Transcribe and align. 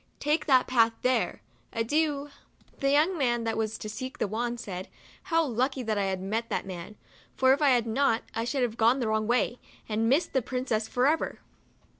Take 0.19 0.47
that 0.47 0.65
path 0.65 0.93
there. 1.03 1.43
Adieu!" 1.73 2.31
The 2.79 2.89
young 2.89 3.19
man 3.19 3.43
that 3.43 3.55
was 3.55 3.77
to 3.77 3.87
seek 3.87 4.17
the 4.17 4.27
wand, 4.27 4.59
said, 4.59 4.87
"How 5.25 5.45
lucky 5.45 5.83
that 5.83 5.93
T 6.17 6.23
met 6.23 6.49
that 6.49 6.65
man; 6.65 6.95
for 7.35 7.53
if 7.53 7.61
I 7.61 7.69
had 7.69 7.85
not 7.85 8.23
I 8.33 8.43
should 8.43 8.63
have 8.63 8.77
gone 8.77 8.99
the 8.99 9.09
wrong 9.09 9.27
way, 9.27 9.59
and 9.87 10.09
missed 10.09 10.33
the 10.33 10.41
princess 10.41 10.87
for 10.87 11.05
ever." 11.05 11.39